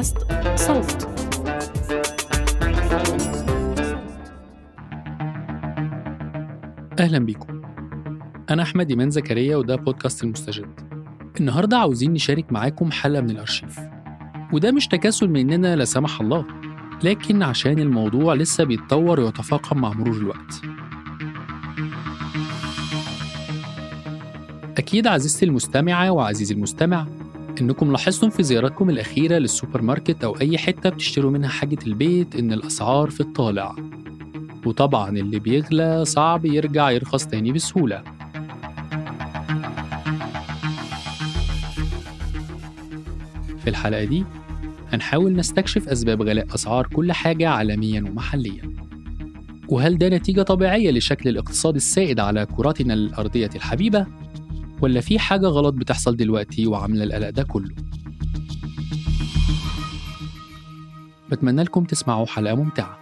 بودكاست 0.00 0.18
صوت. 0.56 1.08
أهلا 7.00 7.18
بيكم 7.18 7.62
أنا 8.50 8.62
أحمد 8.62 8.90
إيمان 8.90 9.10
زكريا 9.10 9.56
وده 9.56 9.76
بودكاست 9.76 10.24
المستجد. 10.24 10.80
النهاردة 11.40 11.78
عاوزين 11.78 12.12
نشارك 12.12 12.52
معاكم 12.52 12.90
حلقة 12.90 13.20
من 13.20 13.30
الأرشيف. 13.30 13.80
وده 14.52 14.72
مش 14.72 14.88
تكاسل 14.88 15.28
مننا 15.28 15.76
لا 15.76 15.84
سمح 15.84 16.20
الله 16.20 16.44
لكن 17.04 17.42
عشان 17.42 17.78
الموضوع 17.78 18.34
لسه 18.34 18.64
بيتطور 18.64 19.20
ويتفاقم 19.20 19.80
مع 19.80 19.92
مرور 19.92 20.16
الوقت. 20.16 20.62
أكيد 24.78 25.06
عزيزتي 25.06 25.44
المستمعة 25.44 26.10
وعزيزي 26.10 26.54
المستمع 26.54 27.06
إنكم 27.60 27.92
لاحظتم 27.92 28.30
في 28.30 28.42
زياراتكم 28.42 28.90
الأخيرة 28.90 29.38
للسوبر 29.38 29.82
ماركت 29.82 30.24
أو 30.24 30.40
أي 30.40 30.58
حتة 30.58 30.90
بتشتروا 30.90 31.30
منها 31.30 31.48
حاجة 31.48 31.78
البيت 31.86 32.36
إن 32.36 32.52
الأسعار 32.52 33.10
في 33.10 33.20
الطالع. 33.20 33.74
وطبعا 34.66 35.10
اللي 35.10 35.38
بيغلى 35.38 36.04
صعب 36.04 36.44
يرجع 36.46 36.90
يرخص 36.90 37.26
تاني 37.26 37.52
بسهولة. 37.52 38.02
في 43.58 43.70
الحلقة 43.70 44.04
دي 44.04 44.24
هنحاول 44.92 45.36
نستكشف 45.36 45.88
أسباب 45.88 46.22
غلاء 46.22 46.54
أسعار 46.54 46.86
كل 46.86 47.12
حاجة 47.12 47.48
عالميا 47.48 48.00
ومحليا. 48.00 48.62
وهل 49.68 49.98
ده 49.98 50.08
نتيجة 50.08 50.42
طبيعية 50.42 50.90
لشكل 50.90 51.28
الاقتصاد 51.28 51.74
السائد 51.74 52.20
على 52.20 52.46
كراتنا 52.46 52.94
الأرضية 52.94 53.50
الحبيبة؟ 53.54 54.06
ولا 54.82 55.00
في 55.00 55.18
حاجة 55.18 55.46
غلط 55.46 55.74
بتحصل 55.74 56.16
دلوقتي 56.16 56.66
وعاملة 56.66 57.04
القلق 57.04 57.30
ده 57.30 57.42
كله؟ 57.42 57.74
بتمنى 61.30 61.62
لكم 61.62 61.84
تسمعوا 61.84 62.26
حلقة 62.26 62.54
ممتعة. 62.54 63.00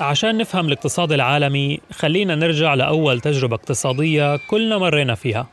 عشان 0.00 0.38
نفهم 0.38 0.66
الاقتصاد 0.66 1.12
العالمي 1.12 1.80
خلينا 1.92 2.34
نرجع 2.34 2.74
لأول 2.74 3.20
تجربة 3.20 3.54
اقتصادية 3.54 4.36
كلنا 4.36 4.78
مرينا 4.78 5.14
فيها. 5.14 5.46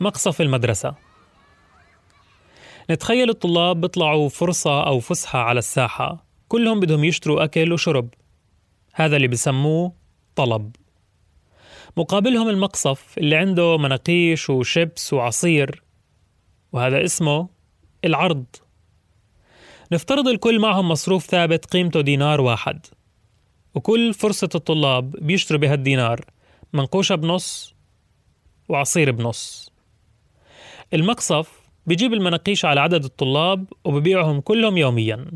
مقصف 0.00 0.40
المدرسة. 0.40 1.07
نتخيل 2.90 3.30
الطلاب 3.30 3.80
بيطلعوا 3.80 4.28
فرصة 4.28 4.86
أو 4.86 5.00
فسحة 5.00 5.38
على 5.38 5.58
الساحة. 5.58 6.26
كلهم 6.48 6.80
بدهم 6.80 7.04
يشتروا 7.04 7.44
أكل 7.44 7.72
وشرب. 7.72 8.08
هذا 8.94 9.16
اللي 9.16 9.28
بسموه 9.28 9.92
طلب. 10.36 10.76
مقابلهم 11.96 12.48
المقصف 12.48 13.18
اللي 13.18 13.36
عنده 13.36 13.78
مناقيش 13.78 14.50
وشيبس 14.50 15.12
وعصير 15.12 15.82
وهذا 16.72 17.04
اسمه 17.04 17.48
العرض. 18.04 18.44
نفترض 19.92 20.28
الكل 20.28 20.60
معهم 20.60 20.88
مصروف 20.88 21.26
ثابت 21.26 21.64
قيمته 21.64 22.00
دينار 22.00 22.40
واحد 22.40 22.86
وكل 23.74 24.14
فرصة 24.14 24.48
الطلاب 24.54 25.10
بيشتروا 25.10 25.60
بهالدينار 25.60 26.24
منقوشة 26.72 27.14
بنص 27.14 27.74
وعصير 28.68 29.10
بنص. 29.10 29.72
المقصف 30.94 31.57
بيجيب 31.88 32.12
المناقيش 32.12 32.64
على 32.64 32.80
عدد 32.80 33.04
الطلاب 33.04 33.64
وببيعهم 33.84 34.40
كلهم 34.40 34.78
يوميا. 34.78 35.26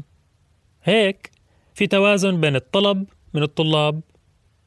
هيك 0.85 1.31
في 1.75 1.87
توازن 1.87 2.41
بين 2.41 2.57
الطلب 2.57 3.05
من 3.35 3.43
الطلاب 3.43 4.01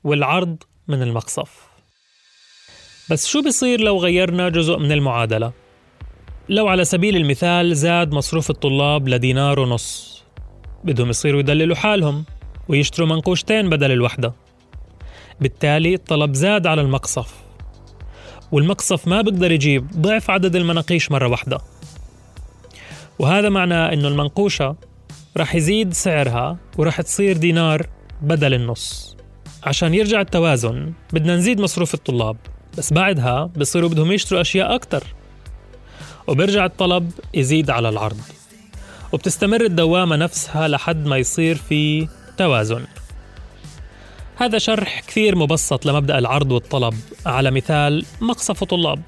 والعرض 0.04 0.64
من 0.88 1.02
المقصف. 1.02 1.68
بس 3.12 3.28
شو 3.28 3.42
بيصير 3.42 3.82
لو 3.82 3.98
غيرنا 3.98 4.50
جزء 4.50 4.78
من 4.78 4.92
المعادلة؟ 4.92 5.52
لو 6.50 6.68
على 6.68 6.86
سبيل 6.86 7.16
المثال 7.16 7.76
زاد 7.76 8.14
مصروف 8.14 8.50
الطلاب 8.50 9.10
لدينار 9.10 9.60
ونص 9.60 10.24
بدهم 10.84 11.10
يصيروا 11.10 11.40
يدللوا 11.40 11.76
حالهم 11.76 12.26
ويشتروا 12.68 13.08
منقوشتين 13.08 13.70
بدل 13.70 13.92
الوحدة. 13.92 14.34
بالتالي 15.42 15.94
الطلب 15.94 16.34
زاد 16.34 16.68
على 16.68 16.82
المقصف 16.82 17.34
والمقصف 18.52 19.08
ما 19.08 19.22
بيقدر 19.22 19.52
يجيب 19.52 19.88
ضعف 19.88 20.30
عدد 20.30 20.56
المناقيش 20.56 21.12
مرة 21.12 21.28
واحدة. 21.28 21.75
وهذا 23.20 23.50
معناه 23.50 23.94
إنه 23.94 24.08
المنقوشة 24.08 24.76
رح 25.38 25.56
يزيد 25.56 25.94
سعرها 25.94 26.58
ورح 26.78 27.02
تصير 27.02 27.38
دينار 27.38 27.88
بدل 28.22 28.54
النص. 28.54 29.18
عشان 29.64 29.94
يرجع 29.94 30.22
التوازن 30.22 30.94
بدنا 31.14 31.36
نزيد 31.36 31.62
مصروف 31.62 31.94
الطلاب 31.94 32.38
بس 32.78 32.94
بعدها 32.94 33.50
بصيروا 33.58 33.90
بدهم 33.90 34.12
يشتروا 34.12 34.42
أشياء 34.42 34.76
أكتر. 34.76 35.04
وبرجع 36.28 36.66
الطلب 36.66 37.12
يزيد 37.34 37.70
على 37.70 37.90
العرض. 37.90 38.20
وبتستمر 39.12 39.62
الدوامة 39.62 40.16
نفسها 40.16 40.68
لحد 40.68 41.06
ما 41.06 41.18
يصير 41.18 41.56
في 41.56 42.08
توازن. 42.38 42.86
هذا 44.36 44.58
شرح 44.58 45.00
كثير 45.00 45.36
مبسط 45.36 45.86
لمبدأ 45.86 46.18
العرض 46.18 46.52
والطلب 46.52 46.94
على 47.26 47.52
مثال 47.52 48.06
مقصف 48.22 48.64
طلاب. 48.64 49.02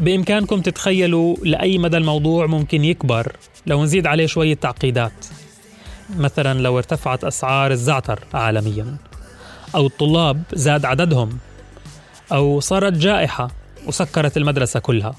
بإمكانكم 0.00 0.60
تتخيلوا 0.60 1.36
لأي 1.42 1.78
مدى 1.78 1.96
الموضوع 1.96 2.46
ممكن 2.46 2.84
يكبر 2.84 3.36
لو 3.66 3.82
نزيد 3.84 4.06
عليه 4.06 4.26
شوية 4.26 4.54
تعقيدات؟ 4.54 5.26
مثلا 6.16 6.60
لو 6.60 6.78
ارتفعت 6.78 7.24
أسعار 7.24 7.70
الزعتر 7.70 8.24
عالميا 8.34 8.96
أو 9.74 9.86
الطلاب 9.86 10.42
زاد 10.52 10.84
عددهم 10.84 11.38
أو 12.32 12.60
صارت 12.60 12.92
جائحة 12.92 13.50
وسكرت 13.86 14.36
المدرسة 14.36 14.80
كلها. 14.80 15.14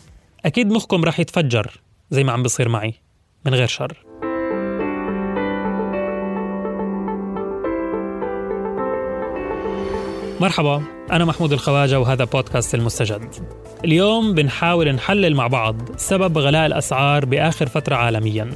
أكيد 0.45 0.67
مخكم 0.67 1.05
رح 1.05 1.19
يتفجر 1.19 1.79
زي 2.11 2.23
ما 2.23 2.31
عم 2.31 2.43
بصير 2.43 2.69
معي 2.69 2.93
من 3.45 3.53
غير 3.53 3.67
شر. 3.67 4.12
مرحبا 10.43 10.83
أنا 11.11 11.25
محمود 11.25 11.53
الخواجة 11.53 11.99
وهذا 11.99 12.23
بودكاست 12.23 12.75
المستجد. 12.75 13.35
اليوم 13.85 14.33
بنحاول 14.33 14.91
نحلل 14.91 15.35
مع 15.35 15.47
بعض 15.47 15.75
سبب 15.97 16.37
غلاء 16.37 16.65
الأسعار 16.65 17.25
بآخر 17.25 17.67
فترة 17.67 17.95
عالميا. 17.95 18.49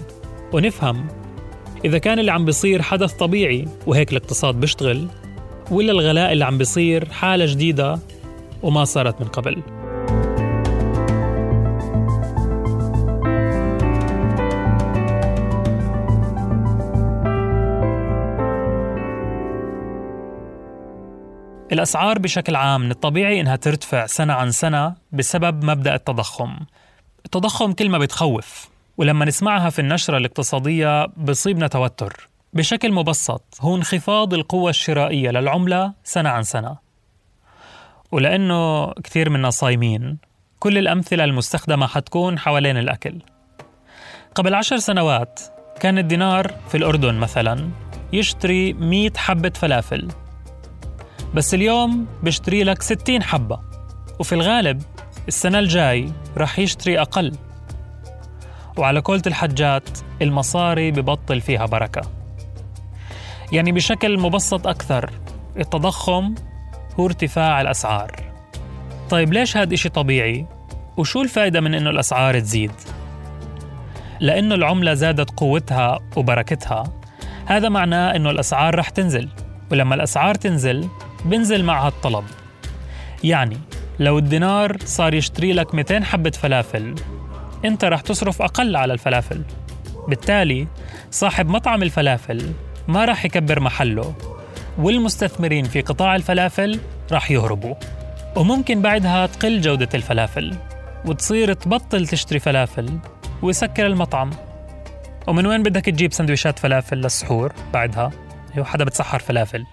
ونفهم 0.54 1.08
إذا 1.86 1.98
كان 1.98 2.20
اللي 2.20 2.32
عم 2.32 2.46
بيصير 2.46 2.82
حدث 2.82 3.14
طبيعي 3.14 3.66
وهيك 3.86 4.12
الاقتصاد 4.12 4.56
بيشتغل 4.56 5.08
ولا 5.72 5.92
الغلاء 5.92 6.34
اللي 6.34 6.46
عم 6.46 6.58
بيصير 6.58 7.10
حالة 7.10 7.46
جديدة 7.46 8.00
وما 8.64 8.86
صارت 8.86 9.22
من 9.22 9.28
قبل. 9.28 9.62
الأسعار 21.78 22.20
بشكل 22.20 22.56
عام 22.56 22.82
من 22.82 22.92
الطبيعي 22.92 23.42
إنها 23.42 23.56
ترتفع 23.56 24.06
سنة 24.06 24.34
عن 24.34 24.52
سنة 24.52 24.96
بسبب 25.12 25.64
مبدأ 25.64 25.96
التضخم. 25.96 26.58
التضخم 27.26 27.72
كلمة 27.72 27.98
بتخوف 27.98 28.70
ولما 28.98 29.26
نسمعها 29.26 29.70
في 29.70 29.80
النشرة 29.80 30.18
الاقتصادية 30.18 31.06
بصيبنا 31.06 31.68
توتر. 31.68 32.30
بشكل 32.54 32.92
مبسط 32.92 33.44
هو 33.62 33.76
انخفاض 33.76 34.34
القوة 34.34 34.70
الشرائية 34.70 35.30
للعملة 35.30 35.94
سنة 36.04 36.30
عن 36.30 36.44
سنة. 36.44 36.78
ولأنه 38.12 38.92
كثير 38.94 39.30
منا 39.30 39.50
صايمين 39.50 40.18
كل 40.60 40.78
الأمثلة 40.78 41.24
المستخدمة 41.24 41.88
حتكون 41.88 42.40
حوالين 42.40 42.78
الأكل. 42.78 43.22
قبل 44.36 44.54
عشر 44.54 44.78
سنوات 44.78 45.40
كان 45.80 45.98
الدينار 45.98 46.54
في 46.70 46.78
الأردن 46.78 47.16
مثلا 47.16 47.70
يشتري 48.14 48.74
100 48.74 49.12
حبة 49.18 49.50
فلافل. 49.50 50.08
بس 51.34 51.54
اليوم 51.54 52.08
بيشتري 52.24 52.64
لك 52.64 52.82
60 52.82 53.24
حبة. 53.24 53.60
وفي 54.20 54.36
الغالب 54.36 54.82
السنة 55.28 55.60
الجاي 55.60 56.12
رح 56.38 56.60
يشتري 56.60 57.02
أقل. 57.02 57.32
وعلى 58.78 59.00
قولة 59.00 59.22
الحجات 59.28 59.90
المصاري 60.22 60.92
ببطل 60.92 61.42
فيها 61.42 61.66
بركة. 61.66 62.02
يعني 63.52 63.72
بشكل 63.72 64.20
مبسط 64.20 64.68
أكثر 64.68 65.12
التضخم 65.58 66.36
هو 67.00 67.06
ارتفاع 67.06 67.62
الأسعار. 67.62 68.12
طيب 69.10 69.34
ليش 69.34 69.58
هذا 69.58 69.74
إشي 69.74 69.90
طبيعي؟ 69.90 70.46
وشو 70.98 71.22
الفائدة 71.22 71.62
من 71.62 71.74
إنه 71.74 71.90
الأسعار 71.90 72.40
تزيد؟ 72.40 72.72
لأنه 74.20 74.56
العملة 74.56 74.94
زادت 74.94 75.40
قوتها 75.40 76.00
وبركتها. 76.16 76.84
هذا 77.46 77.70
معناه 77.70 78.16
إنه 78.16 78.30
الأسعار 78.30 78.76
رح 78.76 78.90
تنزل. 78.90 79.30
ولما 79.72 79.96
الأسعار 79.96 80.36
تنزل 80.36 80.90
بنزل 81.26 81.64
معها 81.64 81.88
الطلب 81.88 82.24
يعني 83.24 83.58
لو 84.00 84.18
الدينار 84.18 84.78
صار 84.86 85.14
يشتري 85.14 85.54
لك 85.54 85.76
200 85.76 86.04
حبة 86.04 86.30
فلافل 86.30 86.96
انت 87.66 87.86
رح 87.86 88.02
تصرف 88.02 88.42
أقل 88.42 88.76
على 88.76 88.94
الفلافل. 88.94 89.42
بالتالي 90.08 90.68
صاحب 91.12 91.50
مطعم 91.50 91.84
الفلافل 91.84 92.52
ما 92.88 93.06
راح 93.06 93.26
يكبر 93.26 93.60
محله 93.60 94.14
والمستثمرين 94.78 95.64
في 95.64 95.82
قطاع 95.82 96.16
الفلافل 96.16 96.80
راح 97.12 97.32
يهربوا. 97.32 97.76
وممكن 98.36 98.82
بعدها 98.82 99.26
تقل 99.26 99.62
جودة 99.62 99.90
الفلافل 99.94 100.56
وتصير 101.06 101.54
تبطل 101.54 102.08
تشتري 102.08 102.40
فلافل 102.40 103.00
ويسكر 103.42 103.86
المطعم. 103.86 104.30
ومن 105.28 105.48
وين 105.48 105.64
بدك 105.64 105.86
تجيب 105.86 106.14
سندويشات 106.14 106.60
فلافل 106.60 106.98
للسحور 106.98 107.54
بعدها؟ 107.74 108.12
هو 108.60 108.64
حدا 108.64 108.84
بتسحر 108.84 109.20
فلافل. 109.20 109.66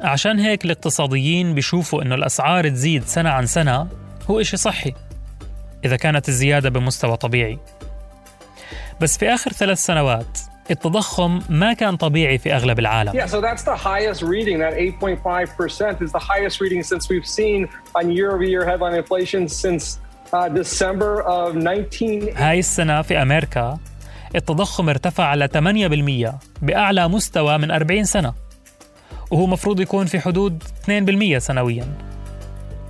عشان 0.00 0.38
هيك 0.38 0.64
الاقتصاديين 0.64 1.54
بيشوفوا 1.54 2.02
إنه 2.02 2.14
الأسعار 2.14 2.68
تزيد 2.68 3.04
سنة 3.04 3.30
عن 3.30 3.46
سنة 3.46 3.88
هو 4.30 4.40
إشي 4.40 4.56
صحي 4.56 4.94
إذا 5.84 5.96
كانت 5.96 6.28
الزيادة 6.28 6.68
بمستوى 6.68 7.16
طبيعي 7.16 7.58
بس 9.00 9.18
في 9.18 9.34
آخر 9.34 9.52
ثلاث 9.52 9.78
سنوات 9.78 10.38
التضخم 10.70 11.40
ما 11.48 11.72
كان 11.72 11.96
طبيعي 11.96 12.38
في 12.38 12.54
أغلب 12.54 12.78
العالم. 12.78 13.12
Yeah, 13.12 13.26
so 13.26 13.40
that's 13.40 13.62
the 13.62 13.76
highest 13.76 14.22
reading. 14.22 14.58
That 14.58 14.74
8.5% 14.74 16.02
is 16.02 16.12
the 16.12 16.18
highest 16.18 16.60
reading 16.60 16.82
since 16.82 17.08
we've 17.10 17.26
seen 17.26 17.68
on 17.94 18.10
year-over-year 18.10 18.64
headline 18.64 18.94
inflation 18.94 19.48
since 19.48 19.98
uh, 20.32 20.48
December 20.48 21.22
of 21.22 21.56
19... 21.56 22.32
هاي 22.36 22.58
السنة 22.58 23.02
في 23.02 23.22
أمريكا 23.22 23.78
التضخم 24.34 24.88
ارتفع 24.88 25.24
على 25.24 25.48
8% 26.28 26.62
بأعلى 26.62 27.08
مستوى 27.08 27.58
من 27.58 27.70
40 27.70 28.04
سنة 28.04 28.34
وهو 29.30 29.46
مفروض 29.46 29.80
يكون 29.80 30.06
في 30.06 30.20
حدود 30.20 30.62
2% 31.34 31.38
سنوياً. 31.38 31.86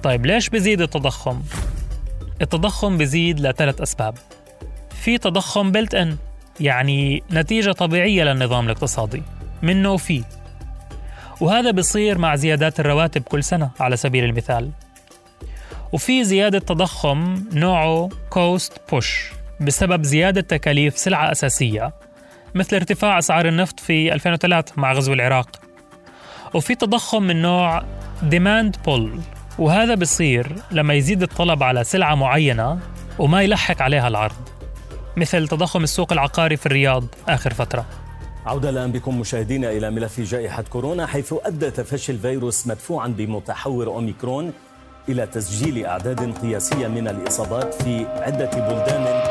طيب 0.02 0.26
ليش 0.26 0.48
بزيد 0.48 0.81
التضخم؟ 0.81 1.42
التضخم 2.42 2.98
بزيد 2.98 3.40
لثلاث 3.40 3.81
أسباب. 3.81 4.14
في 5.02 5.19
تضخم 5.19 5.72
بلت 5.72 5.94
إن 5.94 6.16
يعني 6.60 7.22
نتيجة 7.32 7.72
طبيعية 7.72 8.25
للنظام 8.25 8.64
الاقتصادي 8.64 9.22
منه 9.62 9.92
وفيه 9.92 10.22
وهذا 11.40 11.70
بصير 11.70 12.19
مع 12.19 12.37
زيادات 12.37 12.81
الرواتب 12.81 13.22
كل 13.22 13.44
سنة 13.44 13.70
على 13.81 13.96
سبيل 13.96 14.25
المثال. 14.25 14.70
وفي 15.92 16.25
زيادة 16.25 16.58
تضخم 16.58 17.44
نوعه 17.52 18.08
كوست 18.31 18.81
بوش 18.90 19.32
بسبب 19.60 20.02
زيادة 20.02 20.40
تكاليف 20.40 20.98
سلعة 20.98 21.32
أساسية 21.32 21.92
مثل 22.54 22.76
ارتفاع 22.76 23.19
أسعار 23.19 23.48
النفط 23.48 23.81
في 23.81 24.12
2003 24.12 24.72
مع 24.76 24.92
غزو 24.92 25.12
العراق. 25.12 25.69
وفي 26.55 26.75
تضخم 26.75 27.23
من 27.23 27.43
نوع 27.43 27.82
demand 28.23 28.76
pull 28.85 29.20
وهذا 29.58 29.94
بصير 29.94 30.56
لما 30.70 30.94
يزيد 30.94 31.23
الطلب 31.23 31.62
على 31.62 31.85
سلعة 31.85 32.14
معينة 32.14 32.79
وما 33.19 33.43
يلحق 33.43 33.82
عليها 33.82 34.08
العرض. 34.08 34.49
مثل 35.17 35.49
تضخم 35.49 35.82
السوق 35.82 36.12
العقاري 36.12 36.56
في 36.56 36.67
الرياض 36.67 37.05
آخر 37.29 37.55
فترة. 37.55 37.87
عودة 38.47 38.70
الآن 38.70 38.93
بكم 38.93 39.20
مشاهدينا 39.20 39.70
إلى 39.70 39.91
ملف 39.91 40.20
جائحة 40.20 40.62
كورونا 40.62 41.06
حيث 41.06 41.35
أدى 41.44 41.70
تفشي 41.70 42.12
الفيروس 42.12 42.67
مدفوعا 42.67 43.08
بمتحور 43.08 43.87
أوميكرون 43.87 44.52
إلى 45.08 45.26
تسجيل 45.26 45.87
أعداد 45.87 46.38
قياسية 46.38 46.88
من 46.88 47.08
الإصابات 47.08 47.75
في 47.75 48.06
عدة 48.06 48.50
بلدان. 48.50 49.23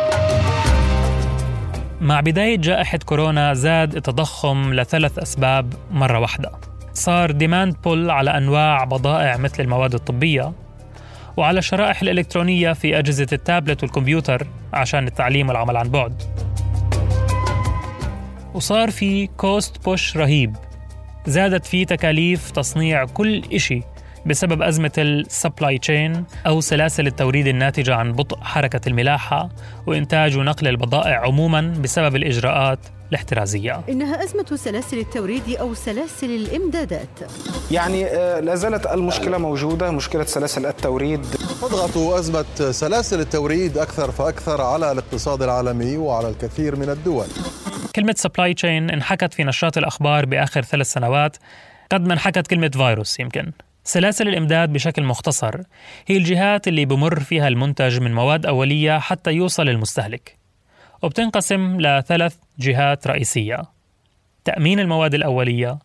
مع 2.01 2.19
بداية 2.19 2.57
جائحة 2.57 2.99
كورونا 3.05 3.53
زاد 3.53 3.95
التضخم 3.95 4.73
لثلاث 4.73 5.19
أسباب 5.19 5.73
مرة 5.91 6.19
واحدة. 6.19 6.68
صار 6.99 7.31
demand 7.31 7.75
pull 7.83 8.09
على 8.09 8.37
أنواع 8.37 8.83
بضائع 8.83 9.37
مثل 9.37 9.63
المواد 9.63 9.93
الطبية 9.93 10.53
وعلى 11.37 11.59
الشرائح 11.59 12.01
الإلكترونية 12.01 12.73
في 12.73 12.99
أجهزة 12.99 13.27
التابلت 13.33 13.83
والكمبيوتر 13.83 14.47
عشان 14.73 15.07
التعليم 15.07 15.47
والعمل 15.47 15.77
عن 15.77 15.89
بعد. 15.89 16.23
وصار 18.53 18.91
في 18.91 19.27
cost 19.27 19.85
push 19.85 20.17
رهيب. 20.17 20.55
زادت 21.25 21.65
فيه 21.65 21.85
تكاليف 21.85 22.51
تصنيع 22.51 23.05
كل 23.05 23.43
إشي 23.53 23.81
بسبب 24.25 24.61
أزمة 24.61 24.91
ال 24.97 25.08
supply 25.08 25.77
chain 25.77 26.25
أو 26.47 26.61
سلاسل 26.61 27.07
التوريد 27.07 27.47
الناتجة 27.47 27.95
عن 27.95 28.11
بطء 28.11 28.37
حركة 28.41 28.89
الملاحة 28.89 29.49
وإنتاج 29.87 30.37
ونقل 30.37 30.67
البضائع 30.67 31.25
عموما 31.25 31.61
بسبب 31.61 32.15
الإجراءات 32.15 32.79
الاحترازية. 33.09 33.81
إنها 33.89 34.23
أزمة 34.23 34.55
سلاسل 34.55 34.97
التوريد 34.97 35.55
أو 35.59 35.73
سلاسل 35.73 36.29
الإمدادات. 36.29 37.19
يعني 37.71 38.05
آه، 38.05 38.39
لا 38.39 38.55
زالت 38.55 38.87
المشكلة 38.87 39.37
موجودة 39.37 39.91
مشكلة 39.91 40.23
سلاسل 40.23 40.65
التوريد. 40.65 41.25
تضغط 41.61 41.97
أزمة 41.97 42.71
سلاسل 42.71 43.19
التوريد 43.19 43.77
أكثر 43.77 44.11
فأكثر 44.11 44.61
على 44.61 44.91
الاقتصاد 44.91 45.43
العالمي 45.43 45.97
وعلى 45.97 46.29
الكثير 46.29 46.75
من 46.75 46.89
الدول. 46.89 47.25
كلمة 47.95 48.15
supply 48.17 48.53
chain 48.53 48.89
انحكت 48.89 49.33
في 49.33 49.43
نشرات 49.43 49.77
الأخبار 49.77 50.25
بآخر 50.25 50.61
ثلاث 50.61 50.87
سنوات. 50.87 51.37
قد 51.91 52.07
ما 52.07 52.13
انحكت 52.13 52.47
كلمة 52.47 52.69
فيروس 52.69 53.19
يمكن. 53.19 53.51
سلاسل 53.83 54.27
الإمداد 54.27 54.73
بشكل 54.73 55.03
مختصر. 55.03 55.55
هي 56.07 56.17
الجهات 56.17 56.67
اللي 56.67 56.85
بمر 56.85 57.19
فيها 57.19 57.47
المنتج 57.47 57.99
من 57.99 58.13
مواد 58.13 58.45
أولية 58.45 58.99
حتى 58.99 59.31
يوصل 59.31 59.65
للمستهلك 59.65 60.38
وبتنقسم 61.01 61.81
لثلاث 61.81 62.35
جهات 62.59 63.07
رئيسية. 63.07 63.63
تأمين 64.45 64.79
المواد 64.79 65.13
الأولية 65.13 65.79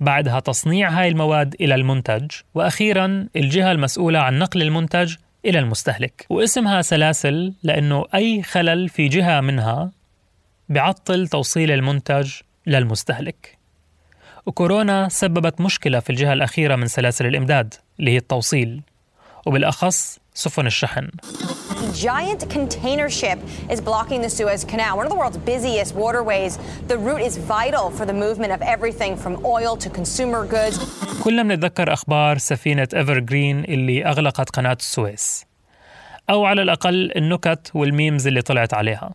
بعدها 0.00 0.40
تصنيع 0.40 0.90
هاي 0.90 1.08
المواد 1.08 1.56
إلى 1.60 1.74
المنتج 1.74 2.30
وأخيرا 2.54 3.26
الجهة 3.36 3.72
المسؤولة 3.72 4.18
عن 4.18 4.38
نقل 4.38 4.62
المنتج 4.62 5.14
إلى 5.44 5.58
المستهلك. 5.58 6.26
واسمها 6.30 6.82
سلاسل 6.82 7.54
لأنه 7.62 8.04
أي 8.14 8.42
خلل 8.42 8.88
في 8.88 9.08
جهة 9.08 9.40
منها 9.40 9.90
بعطل 10.68 11.28
توصيل 11.28 11.70
المنتج 11.70 12.32
للمستهلك. 12.66 13.58
وكورونا 14.46 15.08
سببت 15.08 15.60
مشكلة 15.60 16.00
في 16.00 16.10
الجهة 16.10 16.32
الأخيرة 16.32 16.76
من 16.76 16.86
سلاسل 16.86 17.26
الإمداد 17.26 17.74
اللي 18.00 18.10
هي 18.10 18.16
التوصيل 18.16 18.82
وبالأخص 19.46 20.18
سفن 20.34 20.66
الشحن. 20.66 21.08
Giant 21.92 22.48
container 22.50 23.08
ship 23.10 23.38
is 23.70 23.80
blocking 23.80 24.20
the 24.22 24.30
Suez 24.30 24.64
Canal, 24.64 24.96
one 24.96 25.06
of 25.06 25.12
the 25.12 25.18
world's 25.18 25.38
busiest 25.38 25.94
waterways. 25.94 26.58
The 26.88 26.98
route 26.98 27.22
is 27.28 27.36
vital 27.36 27.90
for 27.90 28.04
the 28.06 28.12
movement 28.12 28.52
of 28.52 28.60
everything 28.62 29.16
from 29.16 29.32
oil 29.44 29.76
to 29.76 29.88
consumer 29.90 30.44
goods. 30.46 30.78
كلنا 31.24 31.42
بنتذكر 31.42 31.92
أخبار 31.92 32.38
سفينة 32.38 32.88
إيفر 32.94 33.18
جرين 33.18 33.64
اللي 33.64 34.04
أغلقت 34.04 34.50
قناة 34.50 34.76
السويس 34.80 35.46
أو 36.30 36.44
على 36.44 36.62
الأقل 36.62 37.12
النكت 37.16 37.70
وال 37.74 37.89
memes 37.89 38.26
اللي 38.26 38.42
طلعت 38.42 38.74
عليها 38.74 39.14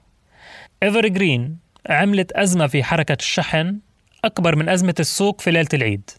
إيفر 0.84 1.08
جرين 1.08 1.58
عملت 1.90 2.32
أزمة 2.32 2.68
في 2.68 2.84
حركة 2.84 3.18
الشحن 3.20 3.80
أكبر 4.26 4.56
من 4.56 4.70
أزمة 4.70 4.96
السوق 5.00 5.42
في 5.42 5.52
ليلة 5.52 5.68
العيد 5.74 6.10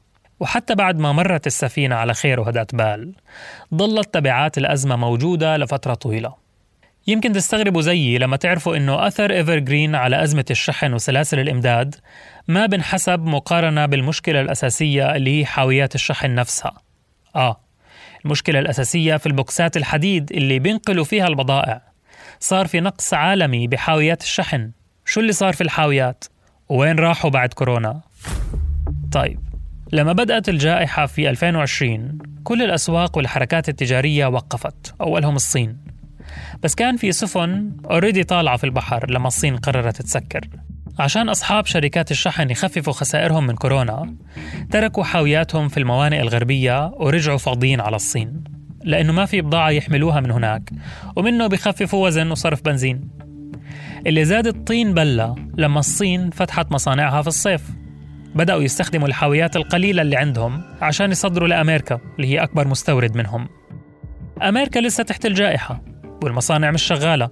وحتى 0.40 0.74
بعد 0.74 0.98
ما 0.98 1.12
مرت 1.12 1.46
السفينة 1.46 1.94
على 1.94 2.14
خير 2.14 2.40
وهدأت 2.40 2.74
بال 2.74 3.12
ظلت 3.74 4.14
تبعات 4.14 4.58
الأزمة 4.58 4.96
موجودة 4.96 5.56
لفترة 5.56 5.94
طويلة 5.94 6.44
يمكن 7.06 7.32
تستغربوا 7.32 7.82
زيي 7.82 8.18
لما 8.18 8.36
تعرفوا 8.36 8.76
إنه 8.76 9.06
أثر 9.06 9.30
ايفر 9.30 9.58
جرين 9.58 9.94
على 9.94 10.22
أزمة 10.22 10.44
الشحن 10.50 10.92
وسلاسل 10.92 11.38
الإمداد 11.38 11.94
ما 12.48 12.66
بنحسب 12.66 13.24
مقارنة 13.24 13.86
بالمشكلة 13.86 14.40
الأساسية 14.40 15.16
اللي 15.16 15.40
هي 15.40 15.46
حاويات 15.46 15.94
الشحن 15.94 16.34
نفسها. 16.34 16.74
آه 17.36 17.60
المشكلة 18.24 18.58
الأساسية 18.58 19.16
في 19.16 19.26
البوكسات 19.26 19.76
الحديد 19.76 20.32
اللي 20.32 20.58
بينقلوا 20.58 21.04
فيها 21.04 21.26
البضائع. 21.26 21.82
صار 22.40 22.66
في 22.66 22.80
نقص 22.80 23.14
عالمي 23.14 23.66
بحاويات 23.66 24.22
الشحن. 24.22 24.70
شو 25.04 25.20
اللي 25.20 25.32
صار 25.32 25.52
في 25.52 25.60
الحاويات؟ 25.60 26.24
وين 26.68 26.98
راحوا 26.98 27.30
بعد 27.30 27.52
كورونا؟ 27.52 28.00
طيب 29.12 29.43
لما 29.94 30.12
بدأت 30.12 30.48
الجائحة 30.48 31.06
في 31.06 31.30
2020 31.30 32.18
كل 32.44 32.62
الأسواق 32.62 33.16
والحركات 33.16 33.68
التجارية 33.68 34.26
وقفت 34.26 34.94
أولهم 35.00 35.36
الصين. 35.36 35.76
بس 36.62 36.74
كان 36.74 36.96
في 36.96 37.12
سفن 37.12 37.72
اوريدي 37.90 38.24
طالعة 38.24 38.56
في 38.56 38.64
البحر 38.64 39.10
لما 39.10 39.26
الصين 39.26 39.56
قررت 39.56 40.02
تسكر. 40.02 40.40
عشان 40.98 41.28
أصحاب 41.28 41.66
شركات 41.66 42.10
الشحن 42.10 42.50
يخففوا 42.50 42.92
خسائرهم 42.92 43.46
من 43.46 43.54
كورونا 43.54 44.14
تركوا 44.70 45.04
حاوياتهم 45.04 45.68
في 45.68 45.78
الموانئ 45.80 46.20
الغربية 46.20 46.86
ورجعوا 46.86 47.38
فاضيين 47.38 47.80
على 47.80 47.96
الصين. 47.96 48.44
لأنه 48.84 49.12
ما 49.12 49.24
في 49.24 49.40
بضاعة 49.40 49.70
يحملوها 49.70 50.20
من 50.20 50.30
هناك 50.30 50.70
ومنه 51.16 51.46
بيخففوا 51.46 52.06
وزن 52.06 52.30
وصرف 52.30 52.62
بنزين. 52.62 53.08
اللي 54.06 54.24
زاد 54.24 54.46
الطين 54.46 54.94
بلة 54.94 55.34
لما 55.56 55.80
الصين 55.80 56.30
فتحت 56.30 56.72
مصانعها 56.72 57.22
في 57.22 57.28
الصيف. 57.28 57.83
بدأوا 58.34 58.62
يستخدموا 58.62 59.08
الحاويات 59.08 59.56
القليلة 59.56 60.02
اللي 60.02 60.16
عندهم 60.16 60.62
عشان 60.80 61.10
يصدروا 61.10 61.48
لأمريكا 61.48 62.00
اللي 62.16 62.28
هي 62.28 62.42
أكبر 62.42 62.68
مستورد 62.68 63.16
منهم. 63.16 63.48
أمريكا 64.42 64.78
لسه 64.78 65.02
تحت 65.02 65.26
الجائحة 65.26 65.82
والمصانع 66.22 66.70
مش 66.70 66.82
شغالة 66.82 67.30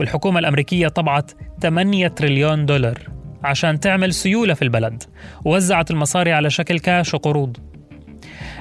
والحكومة 0.00 0.38
الأمريكية 0.38 0.88
طبعت 0.88 1.32
8 1.62 2.08
تريليون 2.08 2.66
دولار 2.66 2.98
عشان 3.44 3.80
تعمل 3.80 4.14
سيولة 4.14 4.54
في 4.54 4.62
البلد 4.62 5.02
ووزعت 5.44 5.90
المصاري 5.90 6.32
على 6.32 6.50
شكل 6.50 6.78
كاش 6.78 7.14
وقروض. 7.14 7.56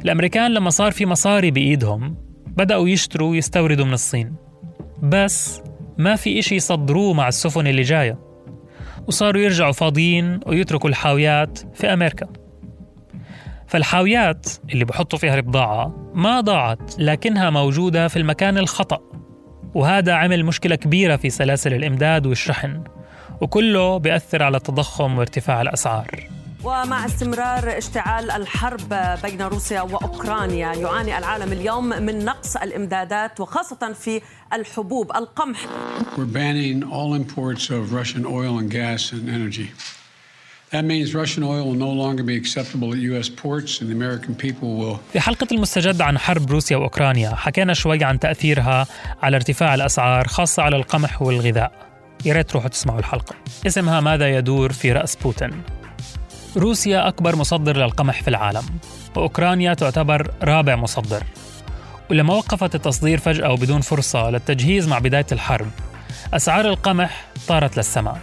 الأمريكان 0.04 0.52
لما 0.54 0.70
صار 0.70 0.92
في 0.92 1.06
مصاري 1.06 1.52
بإيدهم 1.52 2.18
بدأوا 2.48 2.90
يشتروا 2.90 3.32
ويستوردوا 3.32 3.86
من 3.86 3.94
الصين. 3.94 4.36
بس 5.04 5.62
ما 5.98 6.16
في 6.16 6.40
إشي 6.40 6.56
يصدروه 6.56 7.14
مع 7.14 7.28
السفن 7.28 7.68
اللي 7.68 7.82
جاية. 7.82 8.27
وصاروا 9.08 9.42
يرجعوا 9.42 9.72
فاضيين 9.72 10.40
ويتركوا 10.46 10.90
الحاويات 10.90 11.60
في 11.74 11.94
أمريكا. 11.94 12.28
فالحاويات 13.68 14.48
اللي 14.74 14.86
بحطوا 14.86 15.20
فيها 15.20 15.36
البضاعة 15.36 16.12
ما 16.14 16.42
ضاعت 16.42 17.00
لكنها 17.00 17.50
موجودة 17.50 18.08
في 18.08 18.18
المكان 18.18 18.58
الخطأ. 18.58 19.00
وهذا 19.76 20.14
عمل 20.14 20.46
مشكلة 20.46 20.76
كبيرة 20.76 21.16
في 21.16 21.30
سلاسل 21.30 21.74
الإمداد 21.74 22.28
والشحن 22.28 22.84
وكله 23.42 23.98
بيأثر 23.98 24.44
على 24.44 24.58
التضخم 24.58 25.18
وارتفاع 25.18 25.62
الأسعار. 25.62 26.37
ومع 26.68 27.06
استمرار 27.06 27.78
اشتعال 27.78 28.32
الحرب 28.32 28.94
بين 29.24 29.42
روسيا 29.42 29.82
وأوكرانيا 29.82 30.74
يعاني 30.74 31.18
العالم 31.18 31.52
اليوم 31.52 31.90
من 31.90 32.26
نقص 32.26 32.56
الإمدادات 32.56 33.40
وخاصة 33.40 33.94
في 33.94 34.22
الحبوب 34.54 35.12
القمح. 35.16 35.58
We're 36.18 36.34
banning 36.34 36.84
all 36.84 37.14
imports 37.14 37.70
of 37.70 37.94
Russian 37.94 38.26
oil 38.26 38.60
and 38.60 38.70
gas 38.72 39.12
and 39.12 39.30
energy. 39.30 39.68
That 40.72 40.84
means 40.84 41.16
Russian 41.16 41.44
oil 41.44 41.64
will 41.70 41.82
no 41.88 41.92
longer 42.04 42.24
be 42.24 42.36
acceptable 42.42 42.88
at 42.94 43.00
US 43.12 43.30
ports 43.30 43.72
and 43.82 43.90
the 43.90 43.96
American 44.02 44.36
people 44.36 44.70
will 44.78 45.00
في 45.14 45.20
حلقة 45.20 45.48
المستجد 45.52 46.02
عن 46.02 46.18
حرب 46.18 46.52
روسيا 46.52 46.78
وأوكرانيا 46.78 47.36
حكينا 47.36 47.74
شوي 47.74 48.04
عن 48.04 48.20
تأثيرها 48.20 48.88
على 49.22 49.36
ارتفاع 49.38 49.76
الأسعار 49.76 50.28
خاصة 50.28 50.64
على 50.64 50.76
القمح 50.76 51.22
والغذاء 51.22 51.72
يا 52.26 52.34
ريت 52.34 52.50
تروحوا 52.50 52.70
تسمعوا 52.70 53.00
الحلقة 53.00 53.36
اسمها 53.68 54.02
ماذا 54.02 54.38
يدور 54.38 54.72
في 54.72 54.92
رأس 54.92 55.16
بوتين 55.16 55.77
روسيا 56.58 57.08
أكبر 57.08 57.36
مصدر 57.36 57.78
للقمح 57.78 58.22
في 58.22 58.28
العالم 58.28 58.64
وأوكرانيا 59.16 59.74
تعتبر 59.74 60.32
رابع 60.44 60.76
مصدر. 60.76 61.24
ولما 62.12 62.34
وقفت 62.34 62.76
التصدير 62.76 63.18
فجأة 63.18 63.52
وبدون 63.52 63.82
فرصة 63.82 64.30
للتجهيز 64.30 64.88
مع 64.88 65.00
بداية 65.00 65.26
الحرب 65.32 65.68
أسعار 66.34 66.66
القمح 66.66 67.26
طارت 67.48 67.78
للسماء. 67.78 68.18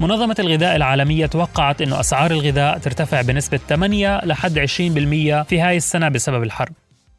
منظمة 0.00 0.36
الغذاء 0.38 0.76
العالمية 0.76 1.26
توقعت 1.26 1.82
أن 1.82 1.92
أسعار 1.92 2.30
الغذاء 2.30 2.78
ترتفع 2.78 3.20
بنسبة 3.22 3.60
8 3.68 4.20
لحد 4.24 4.58
20% 4.58 5.42
في 5.42 5.60
هاي 5.60 5.76
السنة 5.76 6.08
بسبب 6.08 6.42
الحرب. 6.42 6.72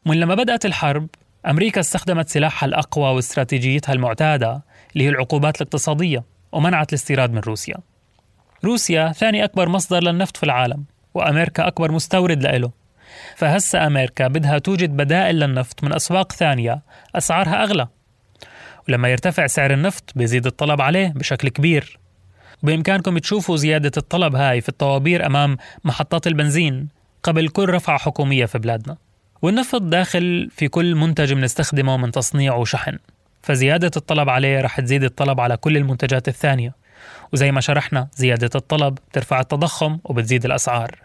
من 0.06 0.20
لما 0.20 0.34
بدأت 0.34 0.66
الحرب 0.66 1.08
أمريكا 1.46 1.80
استخدمت 1.80 2.28
سلاحها 2.28 2.66
الأقوى 2.66 3.14
واستراتيجيتها 3.14 3.92
المعتادة 3.92 4.62
اللي 4.92 5.04
هي 5.04 5.08
العقوبات 5.08 5.56
الاقتصادية 5.56 6.24
ومنعت 6.52 6.88
الاستيراد 6.88 7.32
من 7.32 7.38
روسيا. 7.38 7.76
روسيا 8.64 9.12
ثاني 9.12 9.44
أكبر 9.44 9.68
مصدر 9.68 10.02
للنفط 10.02 10.36
في 10.36 10.42
العالم 10.42 10.84
وأمريكا 11.14 11.66
أكبر 11.66 11.92
مستورد 11.92 12.46
له. 12.46 12.70
فهسا 13.36 13.86
أمريكا 13.86 14.28
بدها 14.28 14.58
توجد 14.58 14.96
بدائل 14.96 15.40
للنفط 15.40 15.84
من 15.84 15.92
أسواق 15.92 16.32
ثانية 16.32 16.82
أسعارها 17.14 17.62
أغلى. 17.62 17.88
ولما 18.88 19.08
يرتفع 19.08 19.46
سعر 19.46 19.72
النفط 19.72 20.12
بيزيد 20.16 20.46
الطلب 20.46 20.80
عليه 20.80 21.08
بشكل 21.08 21.48
كبير. 21.48 21.98
وبإمكانكم 22.62 23.18
تشوفوا 23.18 23.56
زيادة 23.56 23.92
الطلب 23.96 24.36
هاي 24.36 24.60
في 24.60 24.68
الطوابير 24.68 25.26
أمام 25.26 25.56
محطات 25.84 26.26
البنزين 26.26 26.88
قبل 27.22 27.48
كل 27.48 27.68
رفعة 27.68 27.98
حكومية 27.98 28.46
في 28.46 28.58
بلادنا. 28.58 28.96
والنفط 29.42 29.82
داخل 29.82 30.48
في 30.50 30.68
كل 30.68 30.94
منتج 30.94 31.32
بنستخدمه 31.32 31.96
من 31.96 32.10
تصنيع 32.10 32.54
وشحن. 32.54 32.98
فزيادة 33.42 33.90
الطلب 33.96 34.28
عليه 34.28 34.60
رح 34.60 34.80
تزيد 34.80 35.04
الطلب 35.04 35.40
على 35.40 35.56
كل 35.56 35.76
المنتجات 35.76 36.28
الثانية. 36.28 36.79
وزي 37.32 37.52
ما 37.52 37.60
شرحنا 37.60 38.08
زيادة 38.14 38.50
الطلب 38.54 38.98
ترفع 39.12 39.40
التضخم 39.40 39.98
وبتزيد 40.04 40.44
الأسعار. 40.44 40.98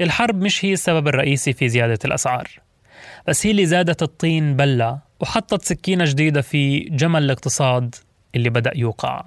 الحرب 0.00 0.42
مش 0.42 0.64
هي 0.64 0.72
السبب 0.72 1.08
الرئيسي 1.08 1.52
في 1.52 1.68
زيادة 1.68 1.98
الأسعار 2.04 2.48
بس 3.28 3.46
هي 3.46 3.50
اللي 3.50 3.66
زادت 3.66 4.02
الطين 4.02 4.56
بلة 4.56 4.98
وحطت 5.20 5.62
سكينة 5.62 6.04
جديدة 6.04 6.40
في 6.40 6.78
جمل 6.80 7.22
الاقتصاد 7.22 7.94
اللي 8.34 8.50
بدأ 8.50 8.72
يوقع. 8.74 9.24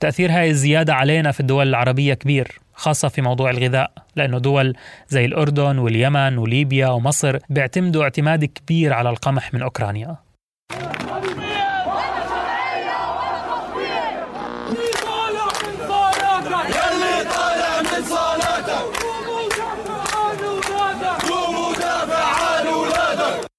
تأثير 0.00 0.32
هاي 0.32 0.50
الزيادة 0.50 0.94
علينا 0.94 1.32
في 1.32 1.40
الدول 1.40 1.68
العربية 1.68 2.14
كبير 2.14 2.58
خاصة 2.74 3.08
في 3.08 3.22
موضوع 3.22 3.50
الغذاء 3.50 3.90
لأنه 4.16 4.38
دول 4.38 4.76
زي 5.08 5.24
الأردن 5.24 5.78
واليمن 5.78 6.38
وليبيا 6.38 6.88
ومصر 6.88 7.38
بيعتمدوا 7.50 8.02
اعتماد 8.02 8.44
كبير 8.44 8.92
على 8.92 9.10
القمح 9.10 9.54
من 9.54 9.62
أوكرانيا. 9.62 10.16